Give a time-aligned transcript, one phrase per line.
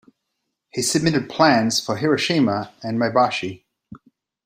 [0.71, 3.65] He submitted plans for Hiroshima and Maebashi.